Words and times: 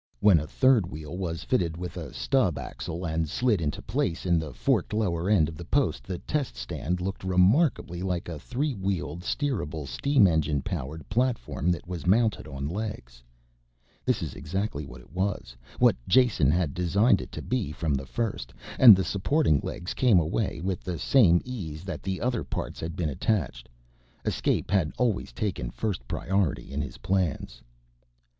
When 0.19 0.39
a 0.39 0.47
third 0.47 0.87
wheel 0.89 1.15
was 1.15 1.43
fitted 1.43 1.77
with 1.77 1.95
a 1.95 2.11
stub 2.11 2.57
axle 2.57 3.05
and 3.05 3.29
slid 3.29 3.61
into 3.61 3.83
place 3.83 4.25
in 4.25 4.39
the 4.39 4.51
forked 4.51 4.93
lower 4.95 5.29
end 5.29 5.47
of 5.47 5.57
the 5.57 5.63
post 5.63 6.05
the 6.05 6.17
test 6.17 6.55
stand 6.55 6.99
looked 7.01 7.23
remarkably 7.23 8.01
like 8.01 8.27
a 8.27 8.39
three 8.39 8.73
wheeled, 8.73 9.21
steerable, 9.23 9.85
steam 9.85 10.25
engine 10.25 10.63
powered 10.63 11.07
platform 11.07 11.69
that 11.69 11.85
was 11.85 12.07
mounted 12.07 12.47
on 12.47 12.67
legs. 12.67 13.21
This 14.03 14.23
is 14.23 14.33
exactly 14.33 14.87
what 14.87 15.01
it 15.01 15.11
was, 15.11 15.55
what 15.77 15.95
Jason 16.07 16.49
had 16.49 16.73
designed 16.73 17.21
it 17.21 17.31
to 17.33 17.41
be 17.43 17.71
from 17.71 17.93
the 17.93 18.07
first, 18.07 18.51
and 18.79 18.95
the 18.95 19.03
supporting 19.03 19.59
legs 19.59 19.93
came 19.93 20.17
away 20.17 20.61
with 20.61 20.81
the 20.83 20.97
same 20.97 21.41
ease 21.45 21.83
that 21.83 22.01
the 22.01 22.19
other 22.21 22.43
parts 22.43 22.79
had 22.79 22.95
been 22.95 23.09
attached. 23.09 23.69
Escape 24.25 24.71
had 24.71 24.91
always 24.97 25.31
taken 25.31 25.69
first 25.69 26.07
priority 26.07 26.71
in 26.73 26.81
his 26.81 26.97
plans. 26.97 27.61